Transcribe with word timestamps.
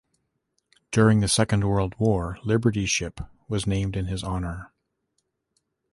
During 0.89 1.19
the 1.19 1.27
Second 1.27 1.63
World 1.63 1.93
War, 1.99 2.39
liberty 2.43 2.87
ship 2.87 3.21
was 3.47 3.67
named 3.67 3.95
in 3.95 4.07
his 4.07 4.23
honor. 4.23 4.71